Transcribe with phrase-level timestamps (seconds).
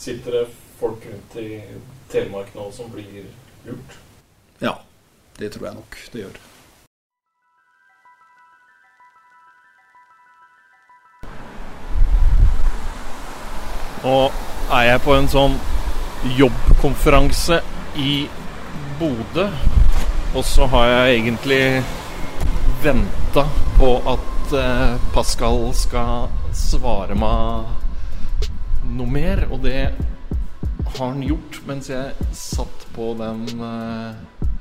[0.00, 0.46] Sitter det
[0.78, 1.62] folk rundt i
[2.08, 3.24] Telemark nå som blir
[3.66, 3.98] lurt?
[4.58, 4.78] Ja,
[5.36, 6.38] det tror jeg nok det gjør.
[14.00, 14.14] Nå
[14.78, 15.58] er jeg på en sånn
[16.38, 17.60] jobbkonferanse
[18.00, 18.14] i
[19.02, 19.50] Bodø.
[20.32, 21.62] Og så har jeg egentlig
[22.80, 23.44] venta
[23.76, 27.79] på at eh, Pascal skal svare meg
[28.88, 29.46] noe mer.
[29.50, 29.92] Og det
[30.90, 34.52] har han gjort mens jeg satt på den eh,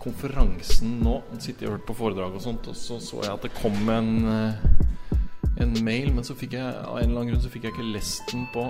[0.00, 1.20] konferansen nå.
[1.38, 4.12] Sitter og hørt på foredrag og sånt, og så så jeg at det kom en
[4.30, 4.70] eh,
[5.60, 7.92] en mail, men så fikk jeg av en eller annen grunn så fikk jeg ikke
[7.92, 8.64] lest den på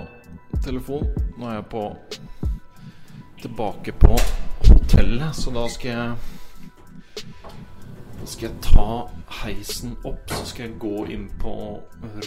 [0.65, 1.07] telefon.
[1.39, 1.85] Nå er jeg på
[3.41, 4.17] tilbake på
[4.67, 6.37] hotellet, så da skal jeg
[8.21, 8.89] Da skal jeg ta
[9.41, 11.53] heisen opp, så skal jeg gå inn på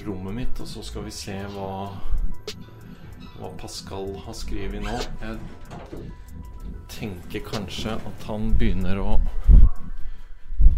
[0.06, 1.69] rommet mitt, og så skal vi se hva
[3.45, 4.95] hva Pascal har skrevet nå.
[5.21, 6.05] Jeg
[6.95, 9.19] tenker kanskje at han begynner å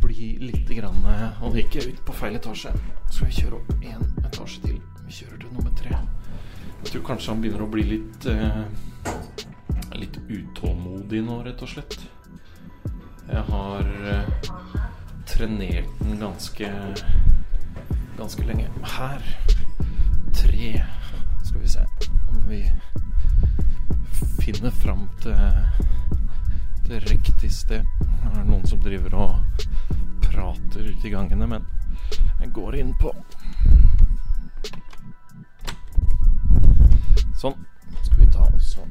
[0.03, 0.98] bli litt grann,
[1.47, 2.73] Og ikke ut på feil etasje.
[3.06, 4.81] Så skal vi kjøre opp én etasje til.
[5.06, 5.95] Vi kjører til nummer tre.
[6.83, 8.64] Jeg tror kanskje han begynner å bli litt eh,
[9.97, 11.95] Litt utålmodig nå, rett og slett.
[13.30, 14.51] Jeg har eh,
[15.30, 16.73] trenert den ganske
[18.17, 18.70] Ganske lenge.
[18.97, 19.30] Her.
[20.34, 20.73] Tre.
[21.45, 21.95] Skal vi se
[22.48, 22.72] vi
[24.42, 25.34] finner fram til
[26.89, 27.83] det riktige sted.
[28.00, 29.64] Det er noen som driver og
[30.22, 31.67] prater ute i gangene, men
[32.41, 33.12] jeg går inn på
[37.36, 37.56] Sånn.
[38.06, 38.86] Skal vi ta også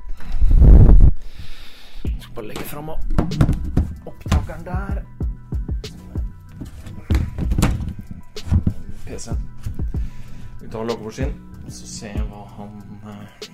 [2.03, 5.01] Skal bare legge fram opptakeren der.
[9.05, 9.39] PC-en.
[10.61, 12.73] Vi tar loggebordsin, og så ser jeg hva han
[13.09, 13.49] eh,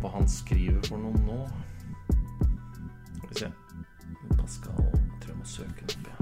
[0.00, 1.38] Hva han skriver for noe nå.
[3.16, 3.50] Skal vi se.
[4.38, 6.16] Pascal Jeg tror jeg må søke den opp, ja.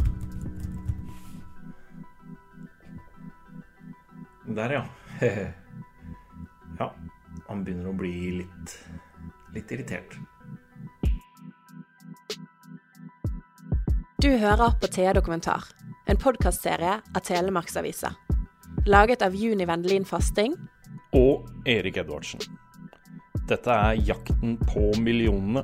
[4.52, 4.84] Der, ja.
[6.80, 6.88] ja.
[7.48, 8.70] Han begynner å bli litt
[9.52, 10.16] litt irritert.
[14.22, 15.64] Du hører på Thea Dokumentar,
[16.06, 18.14] en podkastserie av Telemarksavisa.
[18.86, 20.56] Laget av Juni Vendelin Fasting
[21.14, 22.40] Og Erik Edvardsen.
[23.46, 25.62] Dette er Jakten på millionene.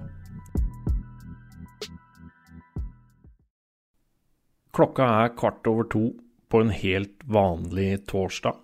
[4.70, 6.02] Klokka er kvart over to
[6.46, 8.54] på en helt vanlig torsdag.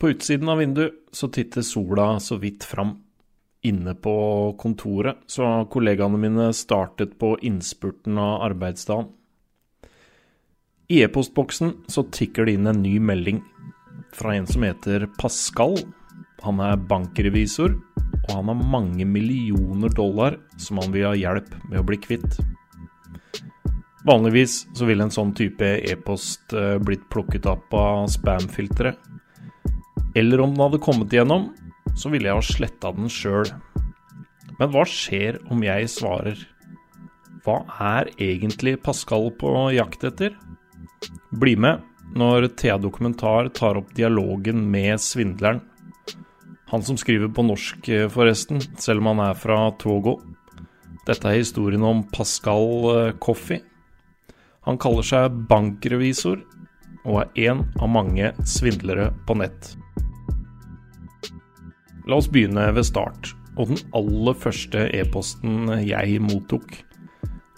[0.00, 2.94] På utsiden av vinduet så titter sola så vidt fram.
[3.68, 4.14] Inne på
[4.56, 9.12] kontoret så har kollegaene mine startet på innspurten av arbeidsdagen.
[10.94, 13.40] I e-postboksen så tikker det inn en ny melding
[14.14, 15.74] fra en som heter Pascal.
[16.44, 17.74] Han er bankrevisor,
[18.20, 22.38] og han har mange millioner dollar som han vil ha hjelp med å bli kvitt.
[24.06, 28.94] Vanligvis så ville en sånn type e-post eh, blitt plukket opp av spam-filteret.
[30.14, 31.50] Eller om den hadde kommet igjennom,
[31.98, 33.50] så ville jeg ha sletta den sjøl.
[34.60, 36.38] Men hva skjer om jeg svarer?
[37.42, 40.36] Hva er egentlig Pascal på jakt etter?
[41.34, 41.82] Bli med
[42.14, 45.60] når Thea Dokumentar tar opp dialogen med svindleren.
[46.70, 50.20] Han som skriver på norsk, eh, forresten, selv om han er fra Togo.
[51.06, 53.60] Dette er historien om Pascal eh, Coffey.
[54.62, 56.38] Han kaller seg bankrevisor
[57.04, 59.74] og er en av mange svindlere på nett.
[62.06, 66.84] La oss begynne ved start, og den aller første e-posten jeg mottok.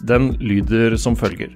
[0.01, 1.53] Den lyder som følger.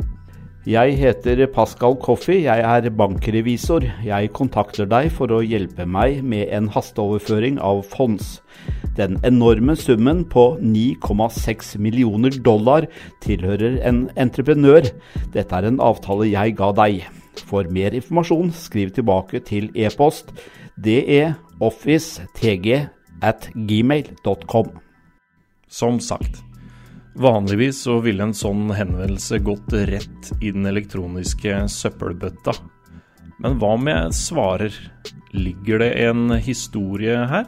[0.62, 3.82] Jeg heter Pascal Coffey, jeg er bankrevisor.
[4.06, 8.46] Jeg kontakter deg for å hjelpe meg med en hasteoverføring av fonds.
[8.94, 12.86] Den enorme summen på 9,6 millioner dollar
[13.26, 14.86] tilhører en entreprenør.
[15.34, 17.10] Dette er en avtale jeg ga deg.
[17.50, 20.30] For mer informasjon, skriv tilbake til e-post
[20.78, 22.70] deofficetg
[23.26, 24.70] at gmail.com.
[25.72, 26.46] Som sagt,
[27.14, 32.56] vanligvis så ville en sånn henvendelse gått rett i den elektroniske søppelbøtta.
[33.42, 34.80] Men hva om jeg svarer?
[35.32, 37.48] Ligger det en historie her?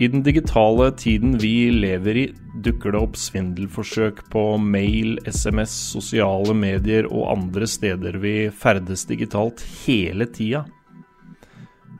[0.00, 2.26] I den digitale tiden vi lever i,
[2.64, 9.60] dukker det opp svindelforsøk på mail, SMS, sosiale medier og andre steder vi ferdes digitalt
[9.82, 10.62] hele tida.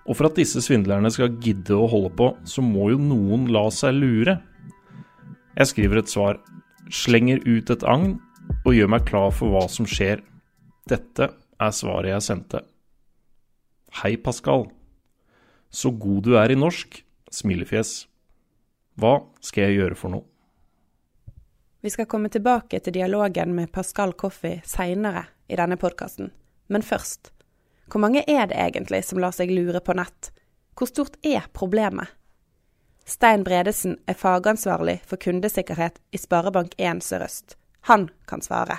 [0.06, 3.66] Og for at disse svindlerne skal gidde å holde på, så må jo noen la
[3.74, 4.38] seg lure.
[5.58, 6.38] Jeg skriver et svar,
[6.94, 8.18] slenger ut et agn
[8.64, 10.22] og gjør meg klar for hva som skjer.
[10.90, 12.60] Dette er svaret jeg sendte.
[14.00, 14.68] Hei, Pascal.
[15.70, 18.06] Så god du er i norsk, Smilefjes.
[18.98, 20.26] Hva skal jeg gjøre for noe?
[21.80, 26.30] Vi skal komme tilbake til dialogen med Pascal Coffey seinere i denne podkasten.
[26.68, 27.32] Men først,
[27.90, 30.30] hvor mange er det egentlig som lar seg lure på nett?
[30.78, 32.10] Hvor stort er problemet?
[33.10, 37.56] Stein Bredesen er fagansvarlig for kundesikkerhet i Sparebank1 Sør-Øst.
[37.90, 38.78] Han kan svare.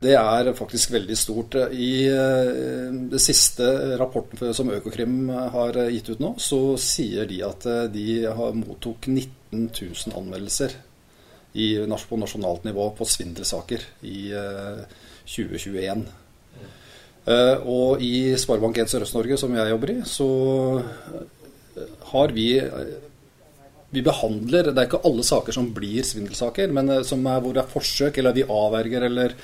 [0.00, 1.54] Det er faktisk veldig stort.
[1.76, 3.66] I eh, det siste
[4.00, 8.06] rapporten som Økokrim har gitt ut nå, så sier de at eh, de
[8.56, 10.78] mottok 19 000 anmeldelser
[11.50, 14.30] på nasjonalt nivå på svindelsaker i
[15.26, 16.04] 2021.
[17.26, 20.28] Eh, og i Sparebank1 Sørøst-Norge, som jeg jobber i, så
[22.10, 22.48] har vi
[23.90, 27.64] vi behandler Det er ikke alle saker som blir svindelsaker, men som er, hvor det
[27.64, 29.34] er forsøk, eller vi avverger, eller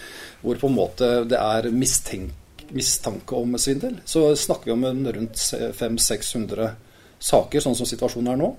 [0.43, 3.98] hvor på en måte det er mistanke om svindel.
[4.06, 5.43] Så snakker vi om rundt
[5.81, 6.70] 500-600
[7.19, 8.52] saker, sånn som situasjonen er nå.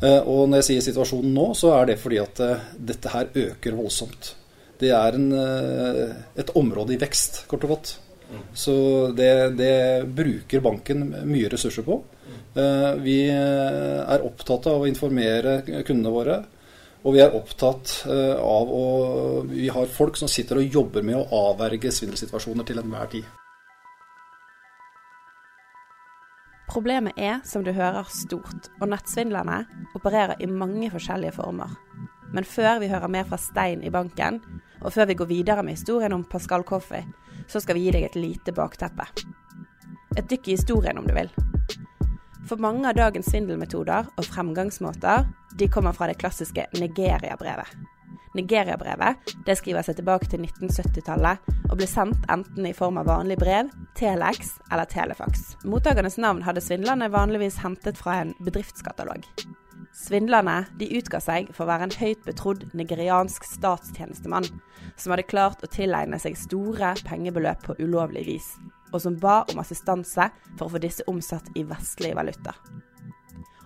[0.00, 3.32] Eh, og når jeg sier situasjonen nå, så er det fordi at eh, dette her
[3.46, 4.34] øker voldsomt.
[4.80, 7.96] Det er en, eh, et område i vekst, kort og godt.
[8.54, 8.72] Så
[9.18, 11.98] det, det bruker banken mye ressurser på.
[12.54, 16.38] Vi er opptatt av å informere kundene våre.
[17.00, 18.86] Og vi er opptatt av å
[19.48, 23.28] Vi har folk som sitter og jobber med å avverge svindelsituasjoner til enhver tid.
[26.70, 29.64] Problemet er, som du hører, stort, og nettsvindlerne
[29.98, 31.72] opererer i mange forskjellige former.
[32.30, 34.38] Men før vi hører mer fra Stein i banken,
[34.78, 37.02] og før vi går videre med historien om Pascal Coffey,
[37.50, 39.08] så skal vi gi deg et lite bakteppe.
[40.14, 41.32] Et dykk i historien, om du vil.
[42.48, 45.26] For mange av dagens svindelmetoder og fremgangsmåter
[45.58, 47.68] de kommer fra det klassiske Nigeria-brevet.
[48.34, 53.38] Nigeria-brevet det skriver seg tilbake til 1970-tallet og ble sendt enten i form av vanlig
[53.40, 55.56] brev, telex eller telefax.
[55.66, 59.26] Mottakernes navn hadde svindlerne vanligvis hentet fra en bedriftskatalog.
[59.96, 64.46] Svindlerne de utga seg for å være en høyt betrodd nigeriansk statstjenestemann
[64.94, 68.52] som hadde klart å tilegne seg store pengebeløp på ulovlig vis,
[68.92, 72.54] og som ba om assistanse for å få disse omsatt i vestlige valuta.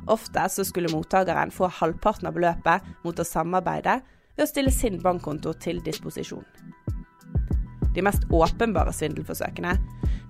[0.07, 4.01] Ofte så skulle mottakeren få halvparten av beløpet mot å samarbeide
[4.37, 6.45] ved å stille sin bankkonto til disposisjon.
[7.95, 9.77] De mest åpenbare svindelforsøkene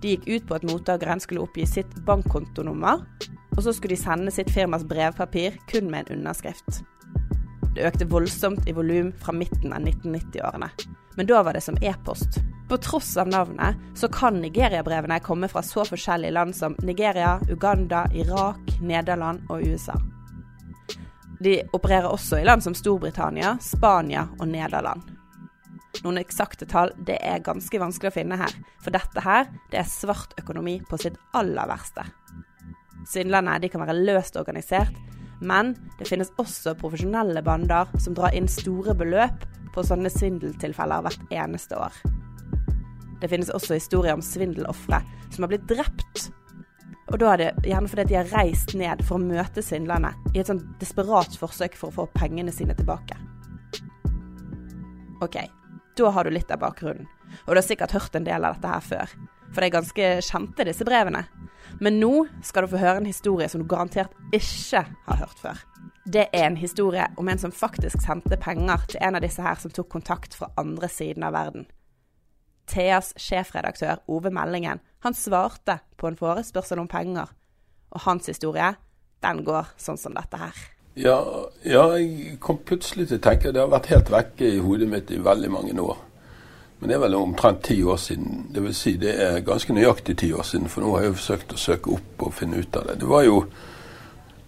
[0.02, 3.00] de gikk ut på at mottakeren skulle oppgi sitt bankkontonummer,
[3.54, 6.82] og så skulle de sende sitt firmas brevpapir kun med en underskrift.
[7.74, 10.68] Det økte voldsomt i volum fra midten av 1990-årene,
[11.16, 12.42] men da var det som e-post.
[12.68, 18.06] På tross av navnet så kan Nigeria-brevene komme fra så forskjellige land som Nigeria, Uganda,
[18.14, 19.98] Irak, Nederland og USA.
[21.40, 25.02] De opererer også i land som Storbritannia, Spania og Nederland.
[26.02, 29.90] Noen eksakte tall det er ganske vanskelig å finne her, for dette her det er
[29.90, 32.06] svart økonomi på sitt aller verste.
[33.04, 34.96] Svindlerne de kan være løst organisert,
[35.44, 39.44] men det finnes også profesjonelle bander som drar inn store beløp
[39.74, 41.96] på sånne svindeltilfeller hvert eneste år.
[43.24, 45.00] Det finnes også historier om svindelofre
[45.32, 46.26] som har blitt drept
[47.12, 50.40] og da er det gjerne fordi de har reist ned for å møte svindlerne i
[50.40, 53.18] et sånn desperat forsøk for å få pengene sine tilbake.
[55.24, 55.36] OK,
[55.94, 57.06] da har du litt av bakgrunnen,
[57.44, 59.14] og du har sikkert hørt en del av dette her før.
[59.52, 61.22] For det er ganske kjente, disse brevene.
[61.84, 65.62] Men nå skal du få høre en historie som du garantert ikke har hørt før.
[66.04, 69.60] Det er en historie om en som faktisk sendte penger til en av disse her
[69.60, 71.68] som tok kontakt fra andre siden av verden.
[72.70, 77.28] Theas sjefredaktør Ove Meldingen han svarte på en forespørsel om penger.
[77.92, 78.72] Og hans historie,
[79.22, 80.62] den går sånn som dette her.
[80.96, 81.18] Ja,
[81.66, 85.10] ja jeg kom plutselig til å tenke Det har vært helt vekke i hodet mitt
[85.10, 86.00] i veldig mange år.
[86.78, 88.48] Men det er vel omtrent ti år siden.
[88.54, 91.20] Det vil si det er ganske nøyaktig ti år siden, for nå har jeg jo
[91.20, 92.98] forsøkt å søke opp og finne ut av det.
[93.00, 93.38] Det var jo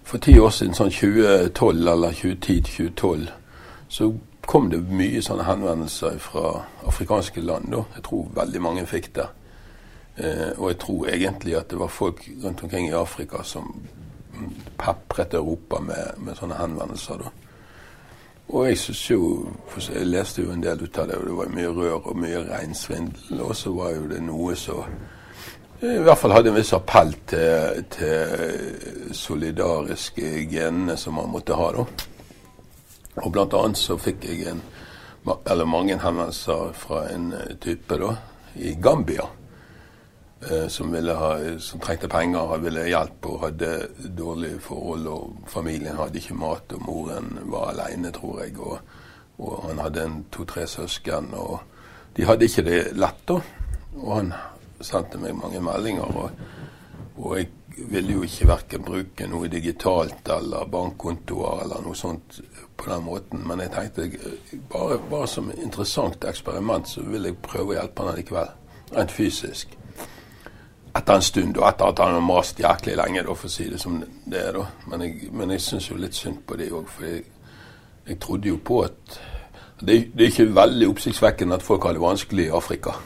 [0.06, 3.30] for ti år siden, sånn 2012 eller 2010-2012,
[3.88, 4.10] så
[4.46, 7.70] kom det mye sånne henvendelser fra afrikanske land.
[7.72, 7.82] Da.
[7.96, 9.26] Jeg tror veldig mange fikk det.
[10.16, 13.74] Eh, og jeg tror egentlig at det var folk rundt omkring i Afrika som
[14.78, 17.20] pepret Europa med, med sånne henvendelser.
[17.24, 17.34] da.
[18.48, 19.48] Og jeg synes jo
[19.88, 22.44] Jeg leste jo en del ut av det, og det var mye rør og mye
[22.46, 23.40] reinsvindel.
[23.40, 24.84] Og så var jo det noe som
[25.82, 31.66] i hvert fall hadde en viss appell til, til solidariske genene som man måtte ha,
[31.76, 31.84] da.
[33.22, 34.62] Og blant annet så fikk jeg en,
[35.46, 38.12] eller mange henvendelser fra en eh, type da,
[38.56, 39.26] i Gambia.
[40.50, 43.70] Eh, som, ha, som, trengte penger og ville hjelp og hadde
[44.18, 45.06] dårlige forhold.
[45.08, 48.58] og Familien hadde ikke mat, og moren var aleine, tror jeg.
[48.60, 48.78] Og,
[49.38, 51.32] og han hadde to-tre søsken.
[51.34, 51.60] og
[52.16, 53.40] De hadde ikke det lett, da.
[53.96, 54.34] Og han
[54.84, 56.04] sendte meg mange meldinger.
[56.04, 56.30] Og,
[57.16, 57.48] og jeg
[57.88, 62.38] ville jo ikke verken bruke noe digitalt eller bankkontoer eller noe sånt
[62.76, 63.42] på den måten.
[63.48, 64.10] Men jeg tenkte
[64.70, 68.52] bare, bare som interessant eksperiment så vil jeg prøve å hjelpe han likevel.
[68.94, 69.76] Rent fysisk.
[70.96, 73.66] Etter en stund, og etter at han har mast jæklig lenge, da, for å si
[73.68, 74.52] det som det er.
[74.56, 74.66] da.
[74.90, 77.24] Men jeg, men jeg syns jo litt synd på det òg, for jeg,
[78.06, 79.18] jeg, trodde jo på at
[79.80, 82.96] det, det er ikke veldig oppsiktsvekkende at folk har det vanskelig i Afrika.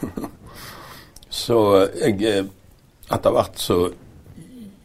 [1.45, 1.61] så
[1.99, 2.47] jeg
[3.11, 3.77] Etter hvert så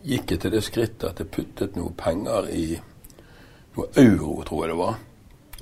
[0.06, 2.64] gikk jeg til det skrittet at jeg puttet noe penger i
[3.76, 5.00] noe euro, tror jeg det var.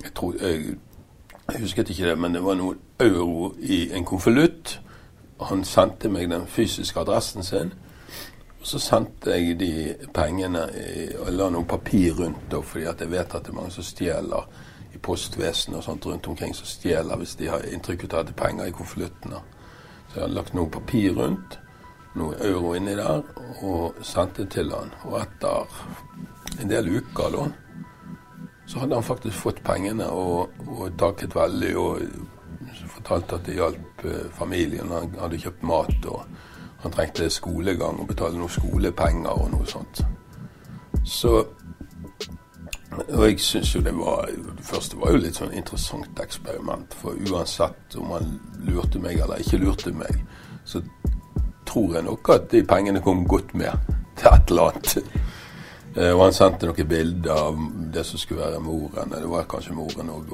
[0.02, 0.76] Jeg, tror, jeg,
[1.52, 4.80] jeg husket ikke det, men det var noen euro i en konvolutt.
[5.40, 7.72] Han sendte meg den fysiske adressen sin.
[8.60, 9.72] Og så sendte jeg de
[10.14, 10.62] pengene
[11.20, 14.46] og la noe papir rundt, da, fordi jeg vet at det er mange som stjeler
[14.94, 18.36] i postvesenet og sånt rundt omkring som stjeler hvis de har inntrykk av at det
[18.36, 19.42] er penger i konvoluttene.
[20.08, 21.58] Så jeg hadde lagt noe papir rundt,
[22.14, 23.20] noe euro inni der,
[23.66, 24.94] og sendte til han.
[25.10, 25.76] Og etter
[26.62, 27.48] en del uker da,
[28.66, 31.72] så hadde han faktisk fått pengene og, og takket veldig.
[31.76, 32.00] Og
[32.94, 34.92] fortalte at det hjalp eh, familien.
[34.92, 36.24] Han hadde kjøpt mat, og
[36.84, 40.04] han trengte skolegang og betale noen skolepenger og noe sånt.
[41.04, 41.44] Så
[42.94, 46.94] Og jeg syns jo det var Det første var jo litt sånn interessant eksperiment.
[46.94, 50.20] For uansett om han lurte meg eller ikke lurte meg,
[50.64, 50.80] så
[51.66, 53.74] tror jeg nok at de pengene kom godt med
[54.14, 55.10] til et eller annet.
[55.96, 57.58] Eh, og han sendte noen bilder av
[57.94, 59.14] det som skulle være moren.
[59.14, 60.32] Det var kanskje moren og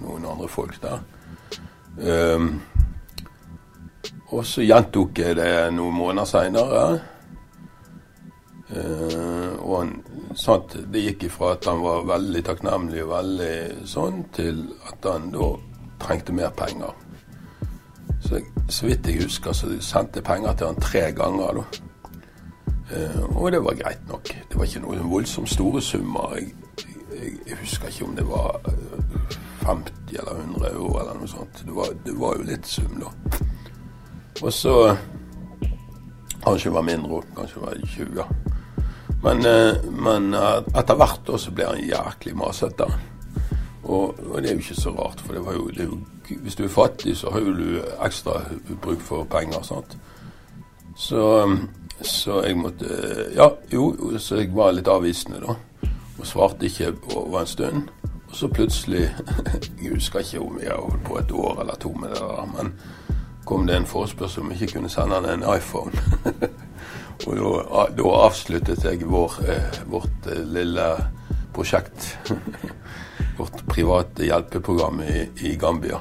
[0.00, 1.02] noen andre folk der.
[1.94, 2.56] Um,
[4.34, 6.86] og så gjentok jeg det noen måneder seinere.
[8.72, 9.94] Uh, eh, og han,
[10.40, 13.54] sant, det gikk ifra at han var veldig takknemlig og veldig
[13.86, 15.52] sånn, til at han da
[16.00, 16.96] trengte mer penger.
[18.24, 18.40] Så,
[18.72, 21.60] så vidt jeg husker, så sendte jeg penger til han tre ganger.
[21.60, 21.93] da.
[22.92, 24.28] Uh, og det var greit nok.
[24.28, 26.34] Det var ikke noen voldsomt store summer.
[26.36, 26.52] Jeg,
[27.14, 28.60] jeg, jeg, husker ikke om det var
[29.64, 31.62] 50 eh, eller 100 euro eller noe sånt.
[31.64, 33.12] Det var, det var jo litt sum, da.
[34.42, 34.96] Og så
[36.44, 37.22] Kanskje det var mindre.
[37.36, 38.24] Kanskje det var 20.
[39.24, 42.88] Men, uh, men etter hvert da så ble han jæklig masete.
[43.84, 45.98] Og, og, det er jo ikke så rart, for det var jo, det jo,
[46.42, 48.42] hvis du er fattig, så har jo du ekstra
[48.82, 49.62] bruk for penger.
[49.62, 49.96] sant?
[50.96, 51.48] Så
[52.00, 52.88] så jeg måtte
[53.34, 55.54] Ja, jo, så jeg var litt avvisende, da.
[56.18, 57.88] Og svarte ikke over en stund.
[58.28, 59.08] Og så plutselig
[59.82, 62.46] Jeg husker ikke om jeg har holdt på et år eller to med det der,
[62.56, 62.72] men
[63.44, 65.92] kom det en forespørsel om jeg ikke kunne sende han en iPhone.
[67.26, 70.86] og da, avsluttet jeg vår, eh, vårt eh, lille
[71.54, 72.14] prosjekt.
[73.38, 76.00] vårt private hjelpeprogram i, i Gambia.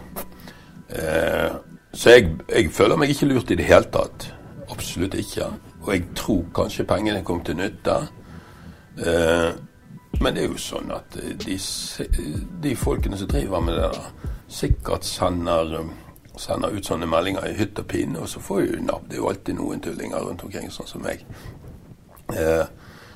[0.89, 1.51] Eh,
[1.93, 4.29] så jeg, jeg føler meg ikke lurt i det hele tatt.
[4.73, 5.51] Absolutt ikke.
[5.83, 7.95] Og jeg tror kanskje pengene kom til nytte.
[8.97, 9.49] Eh,
[10.21, 11.57] men det er jo sånn at eh, de,
[12.63, 15.73] de folkene som driver med det der, sikkert sender,
[16.39, 19.09] sender ut sånne meldinger i hytt og pine, og så får jo napp.
[19.09, 21.25] Det er jo alltid noen tullinger rundt omkring, sånn som meg.
[22.31, 22.63] Eh,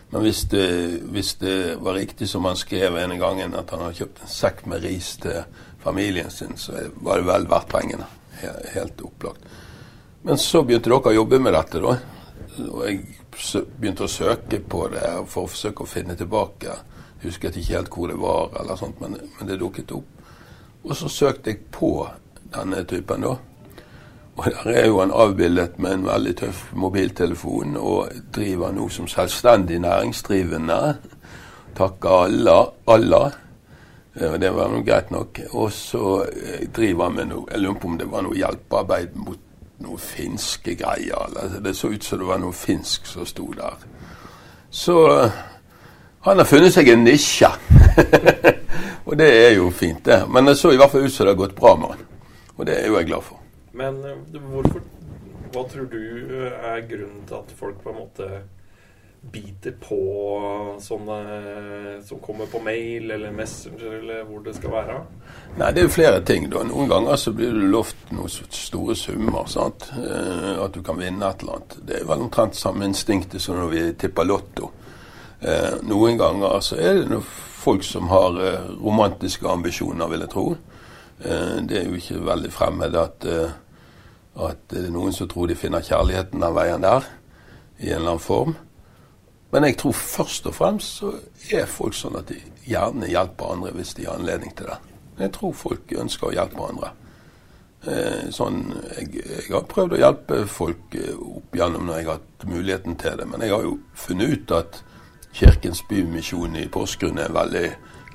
[0.09, 0.67] men hvis det,
[1.13, 4.65] hvis det, var riktig som han skrev en gang, at han har kjøpt en sekk
[4.71, 5.41] med ris til
[5.83, 8.12] familien sin, så var det vel verdt pengene.
[8.74, 9.43] Helt opplagt.
[10.27, 11.97] Men så begynte dere å jobbe med dette, da
[12.59, 13.01] og jeg
[13.77, 16.77] begynte å søke på det for å forsøke å finne tilbake.
[17.17, 20.13] Jeg husket ikke helt hvor det var, eller sånt, men, men det dukket opp.
[20.83, 21.91] Og så søkte jeg på
[22.53, 23.35] denne typen, da.
[24.37, 29.07] Og der er jo han avbildet med en veldig tøff mobiltelefon og driver nå som
[29.09, 30.77] selvstendig næringsdrivende.
[31.77, 32.57] Takker alle.
[32.87, 33.23] alle.
[34.13, 35.41] Det var nå greit nok.
[35.49, 39.17] Og så eh, driver han med noe Jeg lurer på om det var noe hjelpearbeid
[39.25, 39.41] mot
[39.84, 41.38] noe finske greier.
[41.62, 43.77] Det så ut som det var noe finsk som sto der.
[44.69, 44.98] Så
[46.27, 47.50] han har funnet seg en nisje.
[49.07, 50.24] og det er jo fint, det.
[50.29, 52.05] Men det så i hvert fall ut som det har gått bra med han.
[52.57, 53.41] Og det er jo jeg glad for.
[53.77, 54.84] Men eh, hvorfor,
[55.53, 56.01] hva tror du
[56.41, 58.29] er grunnen til at folk på en måte
[59.31, 59.98] biter på
[60.81, 61.17] sånne
[62.05, 64.98] som kommer på mail eller Messenger eller hvor det skal være?
[65.57, 66.50] Nei, Det er jo flere ting.
[66.50, 66.63] da.
[66.63, 69.46] Noen ganger så blir du lovt noen store summer.
[69.48, 69.91] sant?
[69.98, 71.77] Eh, at du kan vinne et eller annet.
[71.88, 74.72] Det er vel omtrent samme instinktet som når vi tipper Lotto.
[75.41, 80.57] Eh, noen ganger så er det folk som har eh, romantiske ambisjoner, vil jeg tro.
[81.17, 83.25] det er jo ikke veldig fremmed at,
[84.38, 87.07] at det er noen som tror de finner kjærligheten den veien der,
[87.79, 88.53] i en eller annen form.
[89.51, 91.13] Men jeg tror først og fremst så
[91.56, 94.80] er folk sånn at de gjerne hjelper andre hvis de har anledning til det.
[95.22, 96.92] Jeg tror folk ønsker å hjelpe andre.
[97.88, 98.66] Eh, sånn,
[98.98, 102.98] jeg, jeg, har prøvd å hjelpe folk eh, opp gjennom når jeg har hatt muligheten
[103.00, 103.27] til det.
[103.32, 104.82] Men jeg har jo funnet ut at
[105.38, 107.66] Kirkens Bymisjon i Porsgrunn er en veldig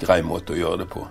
[0.03, 1.07] grei måte å gjøre det på.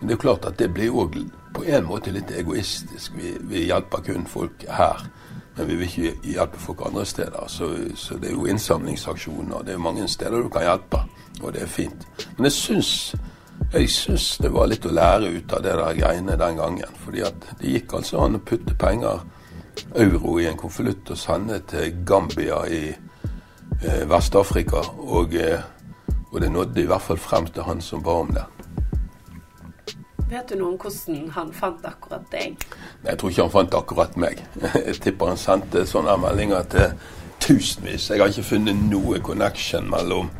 [0.00, 1.20] Men det er klart at det blir òg
[1.54, 3.12] på en måte litt egoistisk.
[3.14, 5.04] Vi, vi, hjelper kun folk her,
[5.56, 7.44] men vi vil ikke hjelpe folk andre steder.
[7.48, 9.66] Så, så det er jo innsamlingsaksjoner.
[9.66, 11.04] Det er mange steder du kan hjelpe,
[11.42, 12.08] og det er fint.
[12.36, 12.94] Men jeg syns
[13.72, 16.96] jeg syns det var litt å lære ut av det der greiene den gangen.
[17.04, 19.22] fordi at det gikk altså an å putte penger,
[19.96, 24.82] euro, i en konvolutt og sende til Gambia i eh, Vest-Afrika.
[24.98, 25.60] Og, eh,
[26.32, 28.44] og, det nådde i hvert fall frem til han som ba om det.
[30.32, 32.62] Vet du noe om hvordan han fant akkurat deg?
[33.04, 34.38] Jeg tror ikke han fant akkurat meg.
[34.88, 36.94] Jeg tipper han sendte sånne meldinger til
[37.42, 38.06] tusenvis.
[38.10, 40.30] Jeg har ikke funnet noe connection mellom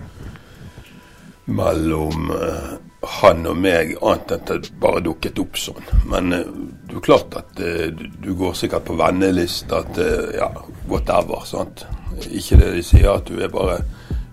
[1.53, 2.73] mellom uh,
[3.19, 5.89] han og meg, annet enn at det bare dukket opp sånn.
[6.09, 6.45] Men uh,
[6.89, 10.49] det er klart at uh, du, går sikkert på vennelista til ja,
[10.89, 11.45] whatever.
[11.45, 11.85] sant?
[12.31, 13.83] Ikke det de sier, at du er bare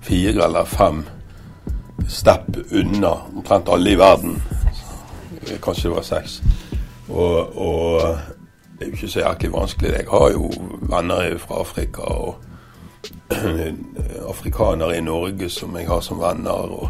[0.05, 1.03] fire eller fem
[2.07, 4.39] step unna omtrent alle i verden.
[5.57, 6.41] Kanskje det var seks.
[7.09, 8.17] Og, og
[8.77, 9.91] det er jo ikke så jæklig vanskelig.
[9.91, 10.51] Jeg har jo
[10.81, 12.35] venner fra Afrika og
[14.33, 16.73] afrikanere i Norge som jeg har som venner.
[16.79, 16.89] og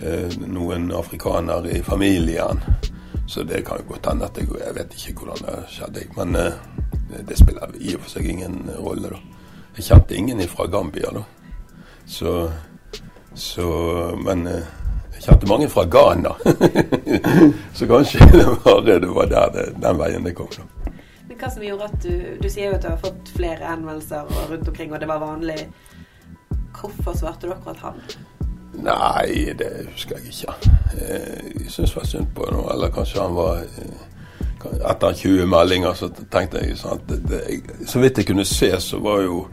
[0.00, 2.60] Eh, noen afrikanere i familien.
[3.26, 6.36] Så det kan jo godt hende at jeg Jeg vet ikke hvordan det skjedde, men
[6.36, 6.52] eh,
[7.28, 9.18] det spiller i og for seg ingen rolle, da.
[9.76, 11.22] Jeg kjente ingen fra Gambia, da.
[12.06, 12.50] Så,
[13.34, 14.64] så Men eh,
[15.20, 16.34] kjente mange fra Ghana.
[17.76, 20.92] så kanskje det var, det var der det, den veien det kom, da.
[21.28, 22.12] Men hva som gjorde at du
[22.42, 25.58] Du sier jo at du har fått flere henvendelser rundt omkring, og det var vanlig.
[26.80, 28.04] Hvorfor svarte du akkurat han?
[28.80, 30.54] Nei, det husker jeg ikke.
[30.96, 32.70] Eh, jeg syns var synd på noe.
[32.74, 34.06] Eller kanskje han var eh,
[34.60, 37.38] Etter 20 meldinger så tenkte jeg sånn at det,
[37.88, 39.46] Så vidt jeg kunne se, så var jo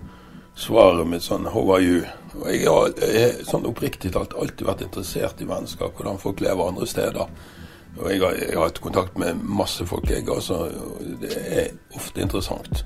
[0.57, 2.01] svaret med sånn How are you?
[2.37, 6.87] Og jeg har sånn oppriktig talt alltid vært interessert i mennesker, hvordan folk lever andre
[6.89, 7.29] steder.
[7.97, 10.67] Og jeg har, jeg har hatt kontakt med masse folk, jeg altså,
[11.21, 12.83] Det er ofte interessant.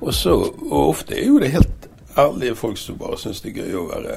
[0.00, 0.34] Og, så,
[0.70, 3.86] og ofte er jo det helt ærlige folk som bare syns det er gøy å
[3.90, 4.16] være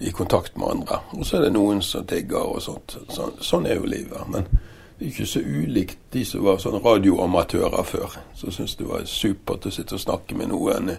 [0.00, 1.00] i kontakt med andre.
[1.16, 2.96] Og så er det noen som tigger og sånt.
[3.12, 4.28] Så, sånn er jo livet.
[4.32, 4.48] Men
[4.96, 8.16] det er ikke så ulikt de som var sånn radioamatører før.
[8.36, 10.94] Som syntes det var supert å sitte og snakke med noen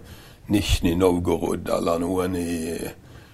[0.51, 2.77] Nizjnij Novgorod eller noen i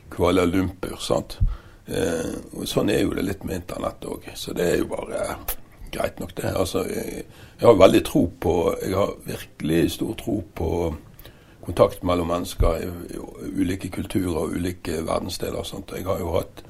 [0.10, 0.97] Kuala Lumpur.
[0.99, 1.39] sant?
[1.88, 4.30] Eh, og Sånn er jo det litt med internett òg.
[4.36, 5.38] Så det er jo bare
[5.91, 6.53] greit nok, det.
[6.53, 7.25] Altså, jeg,
[7.60, 8.53] jeg har veldig tro på
[8.84, 10.71] Jeg har virkelig stor tro på
[11.67, 13.19] kontakt mellom mennesker i,
[13.60, 15.60] ulike kulturer og ulike verdensdeler.
[15.60, 15.91] og sånt.
[15.95, 16.63] Jeg har jo hatt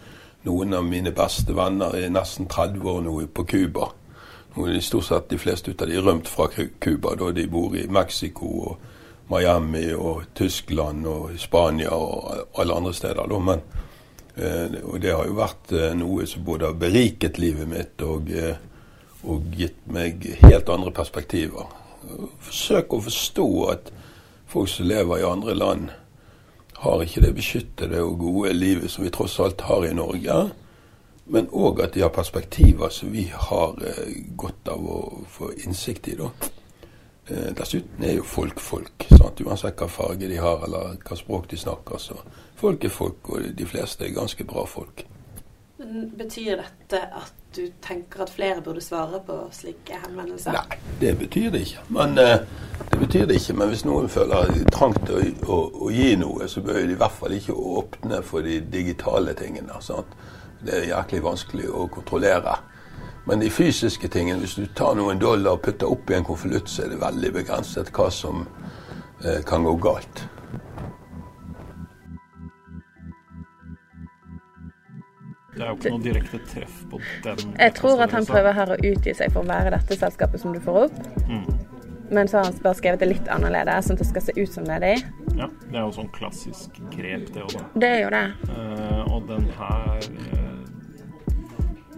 [0.47, 3.91] noen av mine beste venner i nesten 30 år nå på Cuba.
[4.81, 6.47] Stort sett de fleste av de rømt fra
[6.79, 8.77] Cuba, da de bor i Mexico og
[9.29, 13.27] Miami og Tyskland og Spania og alle andre steder.
[13.27, 13.39] Da.
[13.39, 13.61] Men,
[14.35, 18.31] eh, og det har jo vært eh, noe som både har beriket livet mitt og,
[18.31, 18.55] eh,
[19.27, 21.67] og gitt meg helt andre perspektiver.
[22.39, 23.91] Forsøk å forstå at
[24.47, 25.89] folk som lever i andre land,
[26.77, 30.35] har ikke det beskyttede og gode livet som vi tross alt har i Norge.
[31.25, 33.73] Men òg at de har perspektiver som vi har
[34.37, 34.99] godt av å
[35.33, 36.15] få innsikt i.
[36.21, 36.29] da.
[37.27, 39.07] Eh, dessuten er jo folk folk.
[39.11, 39.41] Sant?
[39.43, 41.99] Uansett hva farge de har eller hva språk de snakker.
[41.99, 42.15] så
[42.57, 45.03] Folk er folk, og de fleste er ganske bra folk.
[45.77, 50.55] Men Betyr dette at du tenker at flere burde svare på slike henvendelser?
[50.55, 51.83] Nei, det betyr det ikke.
[51.93, 52.39] Men, uh,
[52.91, 53.57] det betyr det ikke.
[53.59, 56.99] Men hvis noen føler trang til å, å, å, gi noe, så bør de i
[56.99, 59.77] hvert fall ikke åpne for de digitale tingene.
[59.85, 60.17] Sant?
[60.63, 62.57] Det er jæklig vanskelig å kontrollere.
[63.27, 66.69] Men de fysiske tingene, hvis du tar noen dollar og putter opp i en konvolutt,
[66.71, 68.45] så er det veldig begrenset hva som
[69.23, 70.23] eh, kan gå galt.
[75.57, 77.55] Det er jo ikke noe direkte treff på den.
[77.57, 80.53] Jeg tror at han prøver her å utgi seg for å være dette selskapet som
[80.55, 80.99] du får opp.
[81.27, 81.47] Mm.
[82.13, 84.53] Men så har han bare skrevet det litt annerledes, sånn at det skal se ut
[84.53, 84.93] som det er de.
[85.41, 87.65] Ja, det er jo sånn klassisk grep, det òg, da.
[87.75, 88.27] Det er jo det.
[88.53, 90.46] Uh, og den her uh,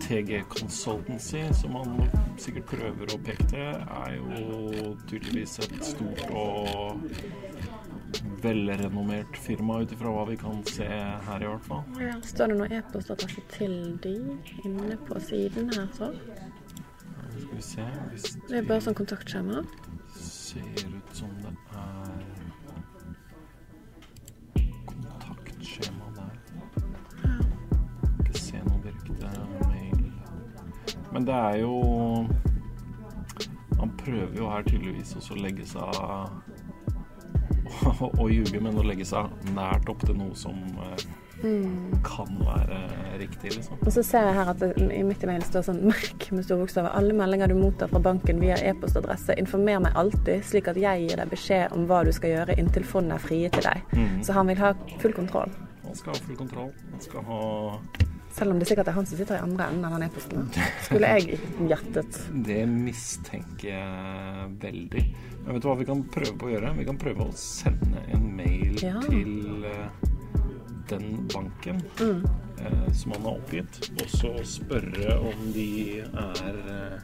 [0.09, 1.99] TG Consultancy, som han
[2.41, 7.03] sikkert prøver å peke til, er jo tydeligvis et stort og
[8.41, 11.83] velrenommert firma ut ifra hva vi kan se her, i hvert fall.
[12.01, 14.15] Ja, står det noe e-postadresse til de
[14.63, 16.09] inne på siden her, så?
[17.29, 19.61] Skal vi se hvis Det er bare sånn kontaktskjema?
[20.17, 21.98] Ser ut som det er
[31.13, 31.73] Men det er jo
[33.79, 35.89] Han prøver jo her tydeligvis også å legge seg
[38.19, 40.55] Å ljuge, men å legge seg nært opp til noe som
[41.39, 41.93] Mm.
[42.03, 42.77] kan være
[43.19, 43.77] riktig, liksom.
[43.85, 46.43] Og så ser jeg her at det, i midt i mailen står sånn merk med
[46.43, 46.91] store bokstaver.
[46.99, 51.15] Alle meldinger du mottar fra banken via e-postadresse, informer meg alltid, slik at jeg gir
[51.21, 53.79] deg beskjed om hva du skal gjøre inntil fondet er frie til deg.
[54.27, 55.47] Så han vil ha full kontroll.
[55.85, 56.71] Han skal ha full kontroll.
[56.91, 57.39] Han skal ha
[58.31, 60.49] Selv om det sikkert er han som sitter i andre enden av den e-posten.
[60.85, 61.39] Skulle jeg
[61.69, 62.19] gjettet.
[62.45, 65.03] Det mistenker jeg veldig.
[65.45, 66.73] Men vet du hva vi kan prøve på å gjøre?
[66.77, 68.99] Vi kan prøve å sende en mail Ja.
[69.09, 69.87] til eh,
[70.89, 72.21] den banken Mm.
[72.61, 77.01] eh, som han har oppgitt, og så spørre om de er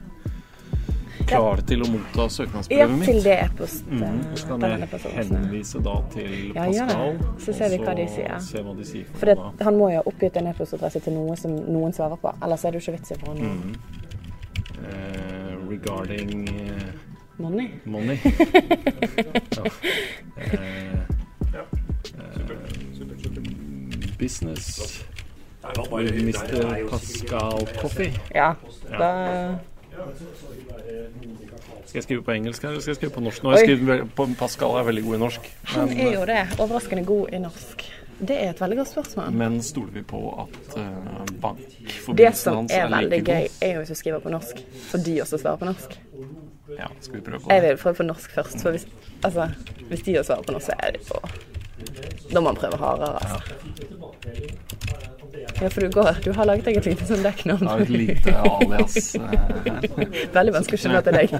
[1.25, 3.07] eh, klare til å motta søknadsbrevet mitt.
[3.07, 3.85] Ja, til det e-post.
[3.89, 6.65] Mm, så kan jeg henvise da til Ja.
[6.65, 8.63] Pascal, Så ser vi hva de sier.
[8.63, 11.35] hva de sier for, For det, han må jo ha oppgitt en e-postadresse til noe
[11.35, 12.33] som noen svarer på.
[12.43, 13.75] Ellers er det jo ikke vits i for han Mm.
[14.75, 16.91] Uh, regarding uh,
[17.37, 17.69] Money.
[17.85, 18.17] money.
[19.55, 19.63] ja.
[20.37, 21.05] Uh, eh,
[24.17, 25.03] business.
[25.91, 26.89] Mr.
[26.89, 28.13] Pascal Coffee.
[28.35, 28.55] Ja.
[28.89, 29.57] Da
[31.85, 33.43] Skal jeg skrive på engelsk eller skal jeg skrive på norsk?
[33.43, 33.77] Nå har jeg Oi.
[33.77, 35.51] skrevet på Pascal er veldig god i norsk.
[35.75, 36.41] Han er jo det.
[36.59, 37.85] Overraskende god i norsk.
[38.15, 39.31] Det er et veldig godt spørsmål.
[39.31, 40.83] men stoler vi på at uh,
[41.27, 44.61] Det bankforbindelsen som hans er er veldig gøy, er jo hvis du skriver på norsk.
[44.89, 45.99] For de også svarer på norsk.
[46.79, 48.61] Ja, skal vi prøve på Jeg vil prøve på norsk først.
[48.61, 48.87] For hvis,
[49.23, 49.49] altså,
[49.87, 51.19] hvis de også svarer på norsk, så er det på
[52.31, 53.39] Da må man prøve hardere, altså.
[55.61, 57.67] Ja, for du går Du har laget deg et lite sånn dekknavn.
[57.69, 59.21] Har et lite alias eh.
[60.35, 61.31] Veldig vanskelig å skjønne at det er deg.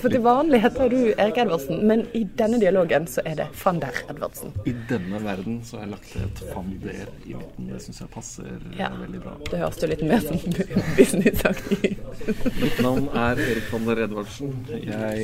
[0.00, 3.78] For til vanlig heter du Erik Edvardsen, men i denne dialogen så er det van
[3.80, 4.52] der Edvardsen.
[4.68, 7.68] I denne verden så har jeg lagt til et fander i midten.
[7.70, 8.90] Det syns jeg passer eh, Ja.
[9.00, 9.34] veldig bra.
[9.50, 10.36] Det høres jo litt mer som
[10.98, 12.24] businessaktig ut.
[12.60, 14.52] Mitt navn er Erik Fander Edvardsen.
[14.68, 15.20] Jeg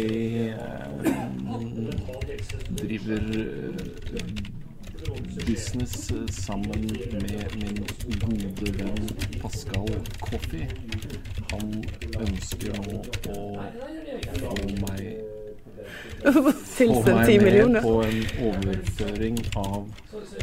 [0.49, 0.61] eh,
[2.81, 3.21] driver
[5.47, 6.83] business eh, sammen
[7.13, 7.87] med min
[8.21, 9.11] gode venn
[9.43, 9.89] Pascal
[10.21, 10.67] Coffey.
[11.53, 11.85] Han
[12.21, 15.03] ønsker nå å få meg
[16.21, 17.81] få Tilsendt meg med millioner.
[17.83, 19.93] på en overføring av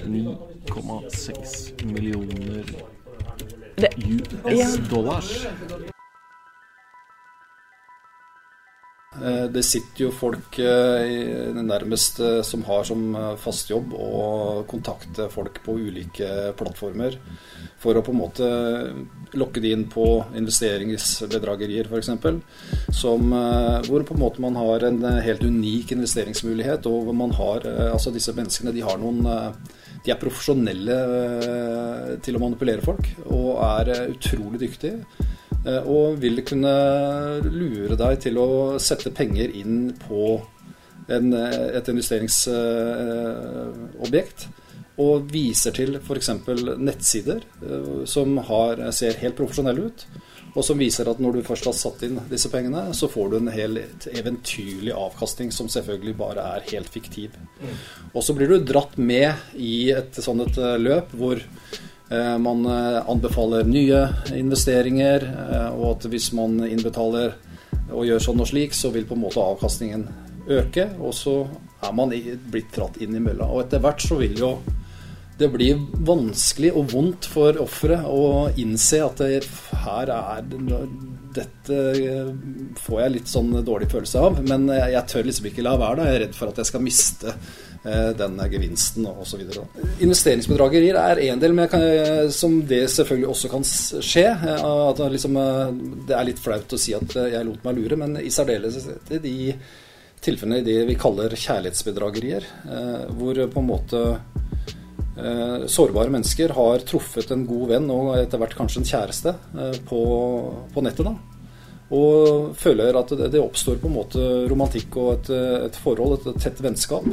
[0.07, 2.63] 9,6 millioner
[3.77, 3.93] Det-
[9.53, 15.25] Det sitter jo folk eh, nærmest eh, som har som eh, fast jobb å kontakte
[15.33, 17.17] folk på ulike plattformer
[17.81, 18.47] for å på en måte
[19.37, 20.05] lokke de inn på
[20.37, 22.09] investeringsbedragerier f.eks.
[22.09, 26.87] Eh, Hvor på en måte man har en eh, helt unik investeringsmulighet.
[26.89, 29.75] Og hvor man har eh, Altså disse menneskene de har noen eh,
[30.05, 35.01] De er profesjonelle eh, til å manipulere folk og er eh, utrolig dyktige.
[35.65, 36.73] Eh, og vil kunne
[37.47, 40.41] lure deg til å sette penger inn på
[41.07, 44.47] en, eh, et investeringsobjekt.
[44.97, 46.29] Og viser til f.eks.
[46.81, 49.99] nettsider eh, som har, ser helt profesjonelle ut.
[50.57, 53.35] Og som viser at når du først har satt inn disse pengene, så får du
[53.37, 57.29] en helt eventyrlig avkastning som selvfølgelig bare er helt fiktiv.
[58.13, 62.63] Og så blir du dratt med i et sånt et eh, løp hvor Eh, Man
[62.65, 64.05] eh, anbefaler nye
[64.37, 67.35] investeringer, eh, og at hvis man innbetaler
[67.91, 70.05] og gjør sånn og slik, så vil på en måte avkastningen
[70.47, 71.41] øke, og så
[71.83, 72.13] er man
[72.51, 73.49] blitt dratt inn i mølla.
[73.51, 74.53] Og etter hvert så vil jo
[75.37, 75.69] det bli
[76.07, 79.43] vanskelig og vondt for offeret å innse at det,
[79.83, 80.47] her er
[81.37, 82.33] Dette eh,
[82.81, 85.99] får jeg litt sånn dårlig følelse av, men jeg, jeg tør liksom ikke la være.
[86.01, 86.09] da.
[86.09, 89.43] Jeg er redd for at jeg skal miste eh, den gevinsten osv.
[90.03, 94.27] Investeringsbedragerier er en del, men kan, eh, som det selvfølgelig også kan skje.
[94.33, 95.75] eh, At liksom, eh,
[96.09, 99.13] det er litt flaut å si at eh, jeg lot meg lure, men i særdeleshet
[99.17, 99.37] i de
[100.23, 104.83] tilfellene i det vi kaller kjærlighetsbedragerier, eh, hvor på en måte eh,
[105.71, 110.03] sårbare mennesker har truffet en god venn og etter hvert kanskje en kjæreste eh, på,
[110.73, 111.09] på nettet.
[111.09, 111.17] da
[111.87, 115.29] og føler at det, oppstår på en måte romantikk og et,
[115.69, 117.05] et forhold, et, et tett vennskap.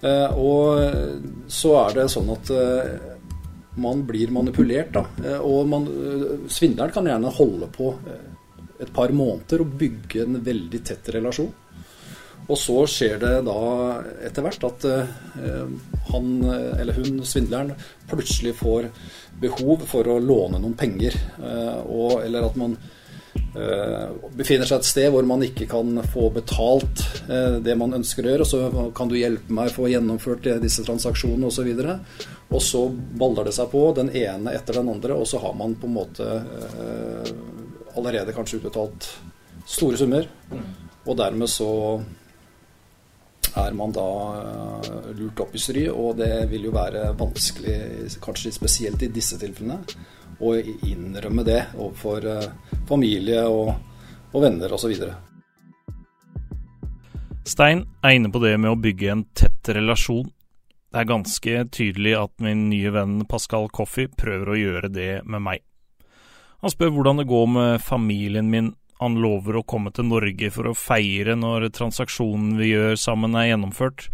[0.00, 2.94] Eh, og så er det sånn at eh,
[3.74, 5.06] man blir manipulert, da.
[5.24, 8.28] Eh, og man, eh, svindleren kan gjerne holde på eh,
[8.82, 11.52] et par måneder og bygge en veldig tett relasjon.
[12.50, 13.58] Og så skjer det da
[14.26, 15.68] etter hvert at eh,
[16.10, 17.74] han eller hun, svindleren,
[18.10, 18.88] plutselig får
[19.42, 21.16] behov for å låne noen penger.
[21.38, 22.74] eh, og, eller at man
[23.54, 27.04] eh, befinner seg et sted hvor man ikke kan få betalt
[27.62, 28.46] det man ønsker å gjøre.
[28.46, 31.70] og Så kan du hjelpe meg å få gjennomført disse transaksjonene osv.
[31.78, 35.54] Og, og så baller det seg på, den ene etter den andre, og så har
[35.56, 36.26] man på en måte
[37.96, 39.06] allerede kanskje utbetalt
[39.68, 40.26] store summer.
[41.06, 41.70] Og dermed så
[43.56, 48.54] er man da eh, lurt opp i stry, og det vil jo være vanskelig, kanskje
[48.54, 49.80] spesielt i disse tilfellene,
[50.42, 50.54] å
[50.88, 53.74] innrømme det overfor eh, familie og,
[54.32, 54.94] og venner osv.
[57.42, 60.30] Stein er inne på det med å bygge en tett relasjon.
[60.92, 65.42] Det er ganske tydelig at min nye venn Pascal Coffey prøver å gjøre det med
[65.42, 65.64] meg.
[66.62, 68.68] Han spør hvordan det går med familien min,
[69.02, 73.50] han lover å komme til Norge for å feire når transaksjonen vi gjør sammen er
[73.50, 74.08] gjennomført,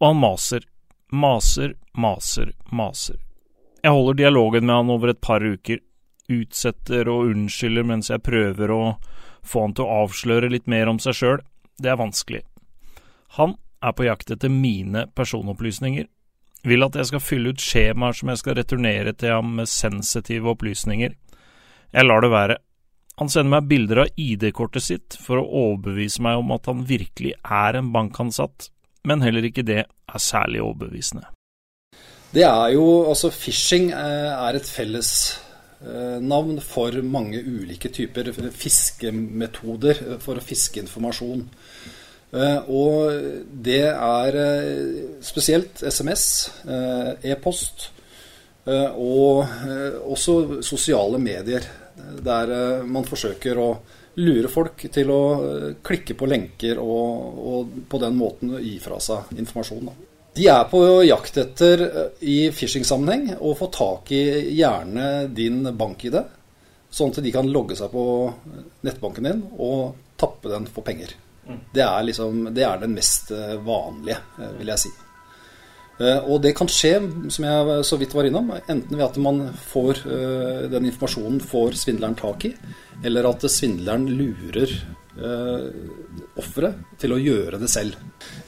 [0.00, 0.66] og han maser,
[1.12, 3.20] maser, maser, maser.
[3.80, 5.80] Jeg holder dialogen med han over et par uker,
[6.30, 8.82] utsetter og unnskylder mens jeg prøver å
[9.42, 11.42] få han til å avsløre litt mer om seg sjøl,
[11.80, 12.42] det er vanskelig.
[13.38, 16.06] Han er på jakt etter mine personopplysninger,
[16.68, 20.50] vil at jeg skal fylle ut skjemaer som jeg skal returnere til ham med sensitive
[20.52, 21.14] opplysninger.
[21.90, 22.58] Jeg lar det være.
[23.20, 27.34] Han sender meg bilder av ID-kortet sitt for å overbevise meg om at han virkelig
[27.44, 28.70] er en bankansatt,
[29.04, 31.26] men heller ikke det er særlig overbevisende.
[32.32, 40.40] Det er jo Altså, phishing eh, er et fellesnavn for mange ulike typer fiskemetoder for
[40.40, 41.44] å fiske informasjon.
[42.32, 43.12] Eh, og
[43.68, 46.24] det er eh, spesielt SMS,
[47.20, 47.90] e-post
[48.70, 49.44] og
[50.06, 51.64] også sosiale medier.
[52.24, 53.70] Der man forsøker å
[54.20, 55.22] lure folk til å
[55.86, 59.90] klikke på lenker og, og på den måten gi fra seg informasjon.
[59.90, 59.94] Da.
[60.36, 61.82] De er på jakt etter
[62.22, 64.22] i phishing-sammenheng å få tak i
[64.58, 66.20] gjerne din bank-ID,
[66.90, 68.04] sånn at de kan logge seg på
[68.86, 71.14] nettbanken din og tappe den for penger.
[71.74, 73.32] Det er, liksom, det er den mest
[73.66, 74.20] vanlige,
[74.60, 74.92] vil jeg si.
[76.00, 76.94] Og det kan skje,
[77.28, 79.98] som jeg så vidt var innom, enten ved at man får
[80.72, 82.54] den informasjonen får svindleren tak i,
[83.04, 84.72] eller at svindleren lurer
[86.40, 87.98] offeret til å gjøre det selv.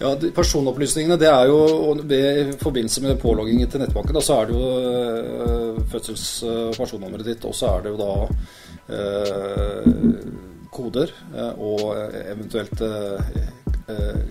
[0.00, 4.56] Ja, Personopplysningene det er jo i forbindelse med pålogging til nettbanken, da, så er det
[4.56, 8.14] jo fødsels- og personnummeret ditt, og så er det jo da
[8.96, 9.92] eh,
[10.72, 11.12] koder
[11.60, 11.84] og
[12.22, 14.22] eventuelt eh,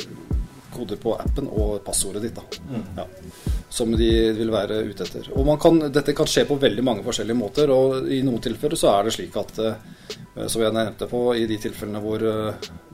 [0.74, 2.38] koder på appen og passordet ditt.
[2.38, 2.84] da, mm.
[2.98, 3.08] ja,
[3.70, 5.32] Som de vil være ute etter.
[5.36, 7.72] Og kan, Dette kan skje på veldig mange forskjellige måter.
[7.72, 9.60] og I noen tilfeller så er det slik at
[10.48, 12.24] som jeg nevnte på, i de tilfellene hvor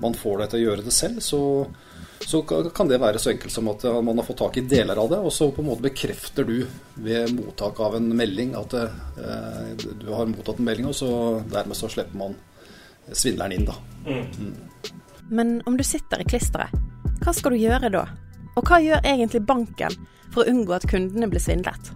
[0.02, 1.42] man får deg til å gjøre det selv, så,
[2.26, 2.42] så
[2.74, 5.20] kan det være så enkelt som at man har fått tak i deler av det,
[5.22, 6.58] og så på en måte bekrefter du
[7.06, 11.12] ved mottak av en melding at eh, du har mottatt en melding, og så
[11.52, 12.38] dermed så slipper man
[13.14, 13.78] svindleren inn, da.
[14.08, 14.56] Mm.
[15.30, 16.74] Men om du sitter i klisteret,
[17.28, 18.08] hva skal du gjøre da?
[18.56, 19.96] Og hva gjør egentlig banken
[20.32, 21.90] for å unngå at kundene blir svindlet?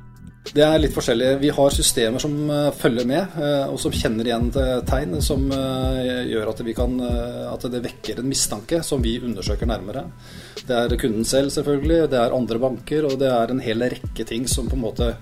[0.51, 1.35] Det er litt forskjellig.
[1.39, 2.33] Vi har systemer som
[2.75, 3.35] følger med,
[3.69, 4.49] og som kjenner igjen
[4.89, 6.97] tegn som gjør at, kan,
[7.53, 10.03] at, det vekker en mistanke som vi undersøker nærmere.
[10.65, 14.25] Det er kunden selv, selvfølgelig, det er andre banker, og det er en hel rekke
[14.27, 15.13] ting som på en måte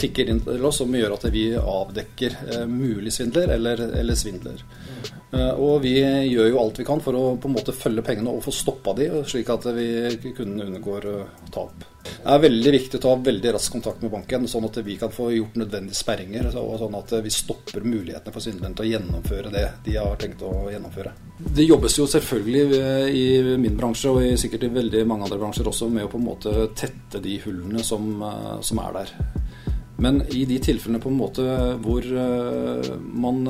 [0.00, 4.62] tikker inn til oss, som gjør at vi avdekker mulig svindler eller, eller svindler.
[5.30, 8.40] Og vi gjør jo alt vi kan for å på en måte følge pengene og
[8.46, 11.08] få stoppa de, slik at vi kunden unngår
[11.52, 11.84] tap.
[12.08, 15.12] Det er veldig viktig å ta veldig rask kontakt med banken, sånn at vi kan
[15.12, 16.48] få gjort nødvendige sperringer.
[16.56, 20.44] og sånn at vi stopper mulighetene for svindlerne til å gjennomføre det de har tenkt
[20.46, 21.12] å gjennomføre.
[21.38, 22.80] Det jobbes jo selvfølgelig
[23.14, 23.26] i
[23.60, 26.54] min bransje, og sikkert i veldig mange andre bransjer også, med å på en måte
[26.78, 28.08] tette de hullene som,
[28.64, 29.14] som er der.
[29.98, 31.44] Men i de tilfellene på en måte
[31.82, 32.04] hvor
[33.18, 33.40] man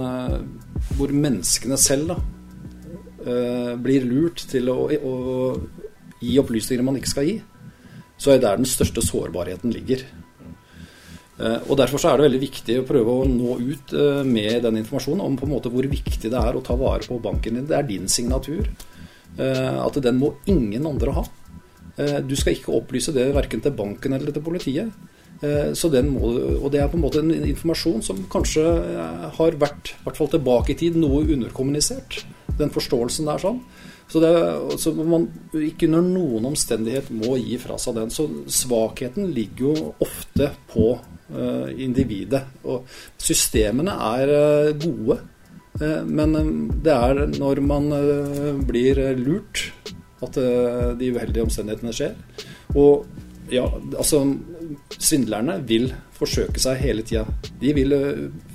[0.98, 2.18] Hvor menneskene selv da,
[3.82, 5.14] blir lurt til å, å
[6.22, 7.36] gi opplysninger man ikke skal gi,
[8.18, 10.04] så er det der den største sårbarheten ligger.
[11.38, 13.92] Og Derfor så er det veldig viktig å prøve å nå ut
[14.26, 17.20] med den informasjonen om på en måte hvor viktig det er å ta vare på
[17.22, 17.68] banken din.
[17.68, 18.66] Det er din signatur.
[19.38, 21.24] At den må ingen andre ha.
[22.26, 24.90] Du skal ikke opplyse det verken til banken eller til politiet.
[25.38, 28.64] Så den må, og det er på en måte en informasjon som kanskje
[29.37, 32.24] har vært, i hvert fall tilbake i tid, noe underkommunisert.
[32.59, 33.61] Den forståelsen der sånn.
[34.09, 34.33] Så, det,
[34.83, 38.11] så man ikke under noen omstendighet må gi fra seg den.
[38.11, 42.42] Så svakheten ligger jo ofte på uh, individet.
[42.66, 42.88] Og
[43.20, 44.33] systemene er
[44.81, 45.20] gode,
[45.79, 46.33] men
[46.83, 47.85] det er når man
[48.66, 49.68] blir lurt
[50.27, 50.35] at
[50.98, 52.16] de uheldige omstendighetene skjer.
[52.74, 53.07] Og
[53.50, 53.64] ja,
[53.96, 54.22] altså
[54.98, 57.24] Svindlerne vil forsøke seg hele tida.
[57.61, 57.94] De vil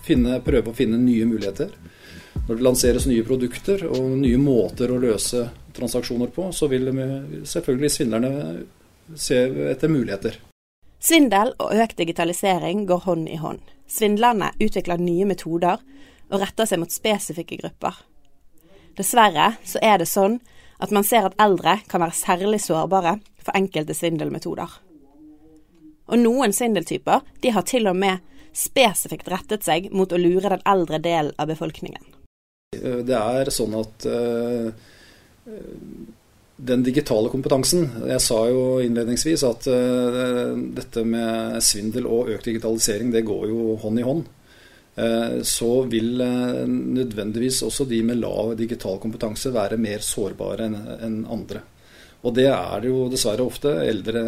[0.05, 1.73] finne, prøve å finne nye muligheter.
[2.47, 6.89] Når det lanseres nye produkter og nye måter å løse transaksjoner på, så vil
[7.47, 8.33] selvfølgelig svindlerne
[9.15, 9.39] se
[9.71, 10.39] etter muligheter.
[11.03, 13.59] Svindel og økt digitalisering går hånd i hånd.
[13.91, 15.81] Svindlerne utvikler nye metoder
[16.31, 17.97] og retter seg mot spesifikke grupper.
[18.97, 20.39] Dessverre så er det sånn
[20.83, 24.79] at man ser at eldre kan være særlig sårbare for enkelte svindelmetoder.
[26.11, 30.65] Og noen svindeltyper de har til og med spesifikt rettet seg mot å lure den
[30.69, 32.03] eldre delen av befolkningen.
[32.73, 34.69] Det er sånn at uh,
[36.63, 43.13] den digitale kompetansen Jeg sa jo innledningsvis at uh, dette med svindel og økt digitalisering,
[43.13, 44.25] det går jo hånd i hånd.
[44.93, 50.67] Uh, så vil nødvendigvis også de med lav digital kompetanse være mer sårbare
[51.01, 51.63] enn andre.
[52.23, 53.71] Og det er det jo dessverre ofte.
[53.83, 54.21] Eldre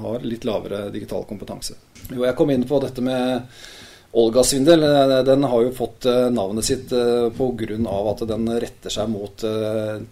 [0.00, 1.76] har litt lavere digital kompetanse.
[2.08, 3.44] Jo, jeg kom inn på dette med
[4.16, 7.76] Olga-svindel eh, den har jo fått eh, navnet sitt eh, pga.
[8.12, 9.44] at den retter seg mot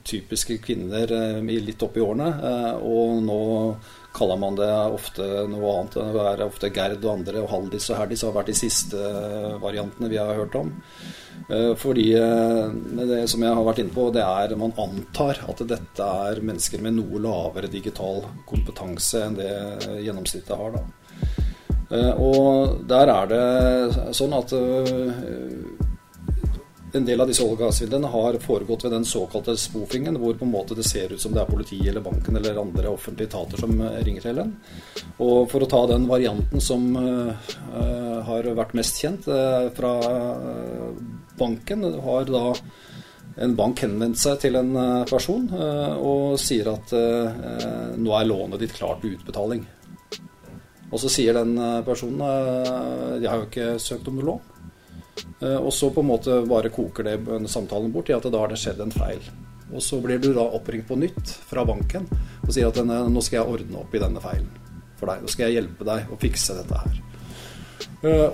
[0.05, 1.09] typiske kvinner
[1.43, 2.29] litt opp i årene.
[2.85, 3.41] Og nå
[4.15, 5.99] kaller man det ofte noe annet.
[6.15, 9.11] Det er ofte Gerd og andre, og Haldis og Herdis har vært de siste
[9.63, 10.73] variantene vi har hørt om.
[11.77, 16.41] Fordi det som jeg har vært inne på, det er man antar at dette er
[16.47, 19.51] mennesker med noe lavere digital kompetanse enn det
[20.07, 20.79] gjennomsnittet har.
[20.79, 20.85] da.
[21.93, 25.11] Eh, og der er det sånn at eh,
[26.95, 30.75] en del av disse olje- har foregått ved den såkalte spoofingen, hvor på en måte
[30.75, 33.99] det ser ut som det er politiet eller banken eller andre offentlige etater som eh,
[34.05, 34.53] ringer til en.
[35.19, 37.35] Og for å ta den varianten som uh,
[38.27, 39.93] har vært mest kjent uh, fra
[41.39, 42.55] banken, har da
[43.43, 44.73] en bank henvendt seg til en
[45.11, 46.95] person uh, og sier at
[47.99, 49.65] nå er lånet ditt klart til utbetaling.
[50.93, 52.23] Og så sier den personen
[53.19, 54.54] jeg har jo ikke søkt om lån.
[55.45, 57.19] Eh, og så på en måte bare koker det
[57.53, 59.21] samtalen bort i at da har det skjedd en feil.
[59.75, 62.07] Og så blir du da oppringt på nytt fra banken
[62.45, 64.51] og sier at nå skal jeg ordne opp i denne feilen
[65.01, 65.25] for deg.
[65.25, 67.01] Nå skal jeg hjelpe deg å fikse dette her.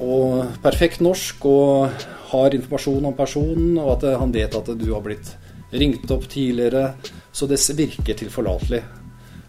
[0.03, 5.05] Og perfekt norsk og har informasjon om personen, og at han vet at du har
[5.05, 5.31] blitt
[5.71, 6.97] ringt opp tidligere.
[7.33, 8.83] Så det virker tilforlatelig.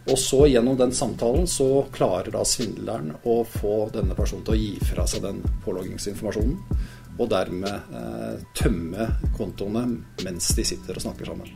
[0.09, 4.61] Og så gjennom den samtalen så klarer da svindleren å få denne personen til å
[4.61, 6.57] gi fra seg den påloggingsinformasjonen.
[7.21, 9.83] Og dermed eh, tømme kontoene
[10.25, 11.51] mens de sitter og snakker sammen.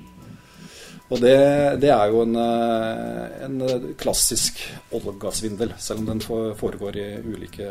[1.05, 1.37] Og det,
[1.81, 4.61] det er jo en, eh, en klassisk
[4.93, 7.69] Olga-svindel, selv om den foregår i ulike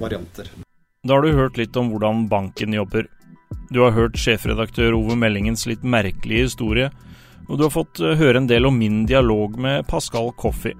[0.00, 0.48] varianter.
[1.06, 3.08] Da har du hørt litt om hvordan banken jobber.
[3.70, 6.90] Du har hørt sjefredaktør Ove Meldingens litt merkelige historie
[7.48, 10.74] og du har fått eh, høre en del om min dialog med Pascal Coffey.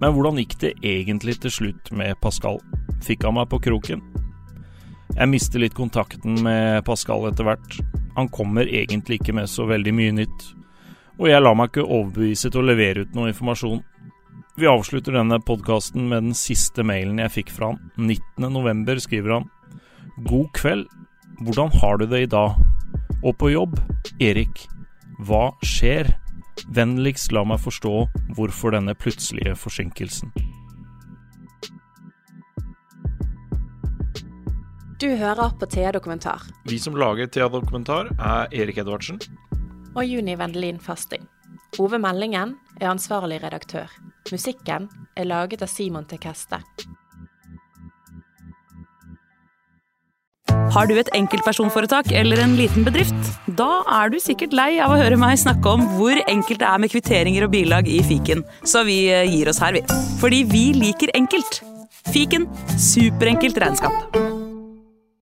[0.00, 2.58] Men hvordan gikk det egentlig til slutt med Pascal?
[3.04, 4.02] Fikk han meg på kroken?
[5.20, 7.74] Jeg mister litt kontakten med Pascal etter hvert.
[8.16, 10.44] Han kommer egentlig ikke med så veldig mye nytt.
[11.20, 13.82] Og jeg lar meg ikke overbevise til å levere ut noe informasjon.
[14.56, 17.82] Vi avslutter denne podkasten med den siste mailen jeg fikk fra han.
[18.00, 19.02] 19.11.
[19.04, 19.48] skriver han.
[20.24, 20.86] God kveld.
[21.44, 22.56] Hvordan har du det i dag?
[23.20, 23.76] Og på jobb?
[24.24, 24.64] Erik.
[25.20, 26.14] Hva skjer?
[26.72, 27.94] Vennligst la meg forstå
[28.38, 30.32] hvorfor denne plutselige forsinkelsen.
[35.00, 36.42] Du hører på Thea Dokumentar.
[36.68, 39.16] Vi som lager Thea Dokumentar, er Erik Edvardsen.
[39.96, 41.22] Og Juni Vendelin Fasting.
[41.80, 43.88] Ove Meldingen er ansvarlig redaktør.
[44.28, 46.60] Musikken er laget av Simon Tekeste.
[50.70, 53.32] Har du et enkeltpersonforetak eller en liten bedrift?
[53.58, 56.82] Da er du sikkert lei av å høre meg snakke om hvor enkelt det er
[56.82, 59.82] med kvitteringer og bilag i fiken, så vi eh, gir oss her, vi.
[60.20, 61.62] Fordi vi liker enkelt.
[62.12, 64.39] Fiken superenkelt regnskap.